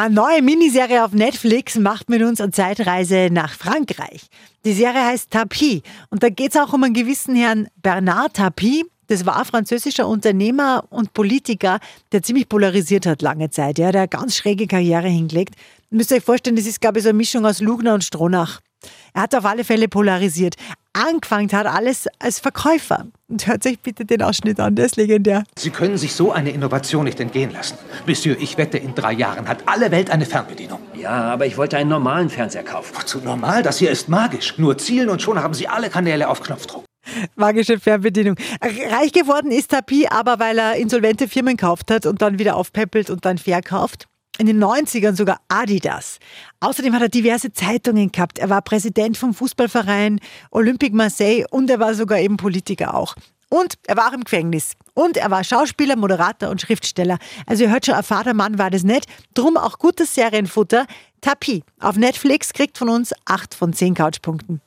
Eine 0.00 0.14
neue 0.14 0.40
Miniserie 0.40 1.04
auf 1.04 1.12
Netflix 1.12 1.76
macht 1.76 2.08
mit 2.08 2.22
uns 2.22 2.40
eine 2.40 2.52
Zeitreise 2.52 3.28
nach 3.30 3.52
Frankreich. 3.52 4.30
Die 4.64 4.72
Serie 4.72 5.04
heißt 5.04 5.30
Tapie 5.30 5.82
und 6.08 6.22
da 6.22 6.30
geht 6.30 6.54
es 6.54 6.56
auch 6.56 6.72
um 6.72 6.84
einen 6.84 6.94
gewissen 6.94 7.34
Herrn 7.34 7.68
Bernard 7.82 8.32
Tapie. 8.32 8.86
Das 9.08 9.26
war 9.26 9.38
ein 9.38 9.44
französischer 9.44 10.08
Unternehmer 10.08 10.84
und 10.88 11.12
Politiker, 11.12 11.80
der 12.12 12.22
ziemlich 12.22 12.48
polarisiert 12.48 13.04
hat 13.04 13.20
lange 13.20 13.50
Zeit. 13.50 13.78
Ja, 13.78 13.92
der 13.92 14.00
hat 14.00 14.14
eine 14.14 14.22
ganz 14.22 14.36
schräge 14.36 14.66
Karriere 14.66 15.08
hingelegt. 15.08 15.54
Ihr 15.90 15.98
müsst 15.98 16.14
euch 16.14 16.24
vorstellen, 16.24 16.56
das 16.56 16.64
ist, 16.64 16.80
glaube 16.80 17.00
ich, 17.00 17.02
so 17.02 17.10
eine 17.10 17.18
Mischung 17.18 17.44
aus 17.44 17.60
Lugner 17.60 17.92
und 17.92 18.02
Stronach. 18.02 18.60
Er 19.14 19.22
hat 19.22 19.34
auf 19.34 19.44
alle 19.44 19.64
Fälle 19.64 19.88
polarisiert. 19.88 20.54
Angefangen 20.92 21.50
hat 21.52 21.66
alles 21.66 22.08
als 22.18 22.40
Verkäufer. 22.40 23.06
Und 23.28 23.46
hört 23.46 23.62
sich 23.62 23.78
bitte 23.78 24.04
den 24.04 24.22
Ausschnitt 24.22 24.58
an, 24.58 24.74
der 24.74 24.86
ist 24.86 24.96
legendär. 24.96 25.44
Sie 25.56 25.70
können 25.70 25.96
sich 25.96 26.14
so 26.14 26.32
eine 26.32 26.50
Innovation 26.50 27.04
nicht 27.04 27.20
entgehen 27.20 27.52
lassen. 27.52 27.78
Monsieur, 28.06 28.36
ich 28.40 28.58
wette, 28.58 28.76
in 28.78 28.94
drei 28.94 29.12
Jahren 29.12 29.46
hat 29.48 29.62
alle 29.66 29.92
Welt 29.92 30.10
eine 30.10 30.26
Fernbedienung. 30.26 30.80
Ja, 30.94 31.10
aber 31.10 31.46
ich 31.46 31.56
wollte 31.56 31.76
einen 31.76 31.90
normalen 31.90 32.28
Fernseher 32.28 32.64
kaufen. 32.64 32.92
Wozu 32.96 33.18
normal? 33.18 33.62
Das 33.62 33.78
hier 33.78 33.90
ist 33.90 34.08
magisch. 34.08 34.58
Nur 34.58 34.78
zielen 34.78 35.08
und 35.10 35.22
schon 35.22 35.40
haben 35.40 35.54
Sie 35.54 35.68
alle 35.68 35.90
Kanäle 35.90 36.28
auf 36.28 36.42
Knopfdruck. 36.42 36.84
Magische 37.36 37.78
Fernbedienung. 37.78 38.36
Reich 38.60 39.12
geworden 39.12 39.50
ist 39.52 39.70
Tapi 39.70 40.08
aber, 40.08 40.38
weil 40.38 40.58
er 40.58 40.74
insolvente 40.74 41.28
Firmen 41.28 41.56
gekauft 41.56 41.90
hat 41.90 42.06
und 42.06 42.20
dann 42.20 42.38
wieder 42.38 42.56
aufpäppelt 42.56 43.10
und 43.10 43.24
dann 43.24 43.38
verkauft. 43.38 44.06
In 44.40 44.46
den 44.46 44.64
90ern 44.64 45.14
sogar 45.16 45.38
Adidas. 45.48 46.18
Außerdem 46.60 46.94
hat 46.94 47.02
er 47.02 47.10
diverse 47.10 47.52
Zeitungen 47.52 48.10
gehabt. 48.10 48.38
Er 48.38 48.48
war 48.48 48.62
Präsident 48.62 49.18
vom 49.18 49.34
Fußballverein 49.34 50.18
Olympique 50.50 50.96
Marseille 50.96 51.44
und 51.50 51.68
er 51.68 51.78
war 51.78 51.92
sogar 51.92 52.20
eben 52.20 52.38
Politiker 52.38 52.94
auch. 52.94 53.16
Und 53.50 53.74
er 53.86 53.98
war 53.98 54.08
auch 54.08 54.14
im 54.14 54.24
Gefängnis. 54.24 54.76
Und 54.94 55.18
er 55.18 55.30
war 55.30 55.44
Schauspieler, 55.44 55.94
Moderator 55.94 56.48
und 56.48 56.62
Schriftsteller. 56.62 57.18
Also 57.44 57.64
ihr 57.64 57.70
hört 57.70 57.84
schon, 57.84 57.96
ein 57.96 58.02
Vatermann 58.02 58.56
war 58.56 58.70
das 58.70 58.82
nicht. 58.82 59.04
Drum 59.34 59.58
auch 59.58 59.78
gutes 59.78 60.14
Serienfutter. 60.14 60.86
Tapi 61.20 61.62
auf 61.78 61.96
Netflix 61.96 62.54
kriegt 62.54 62.78
von 62.78 62.88
uns 62.88 63.12
8 63.26 63.54
von 63.54 63.74
10 63.74 63.92
Couchpunkten. 63.92 64.62